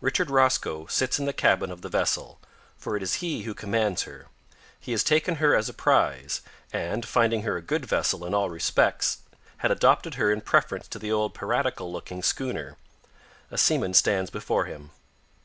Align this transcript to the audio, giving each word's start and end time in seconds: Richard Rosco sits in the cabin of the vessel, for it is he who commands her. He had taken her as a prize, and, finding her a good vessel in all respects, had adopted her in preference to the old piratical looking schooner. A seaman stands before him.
Richard 0.00 0.28
Rosco 0.28 0.86
sits 0.86 1.20
in 1.20 1.26
the 1.26 1.32
cabin 1.32 1.70
of 1.70 1.82
the 1.82 1.88
vessel, 1.88 2.40
for 2.76 2.96
it 2.96 3.02
is 3.04 3.14
he 3.22 3.42
who 3.44 3.54
commands 3.54 4.02
her. 4.02 4.26
He 4.80 4.90
had 4.90 5.02
taken 5.04 5.36
her 5.36 5.54
as 5.54 5.68
a 5.68 5.72
prize, 5.72 6.40
and, 6.72 7.06
finding 7.06 7.42
her 7.42 7.56
a 7.56 7.62
good 7.62 7.86
vessel 7.86 8.24
in 8.26 8.34
all 8.34 8.50
respects, 8.50 9.18
had 9.58 9.70
adopted 9.70 10.14
her 10.14 10.32
in 10.32 10.40
preference 10.40 10.88
to 10.88 10.98
the 10.98 11.12
old 11.12 11.32
piratical 11.32 11.92
looking 11.92 12.24
schooner. 12.24 12.76
A 13.52 13.56
seaman 13.56 13.94
stands 13.94 14.30
before 14.30 14.64
him. 14.64 14.90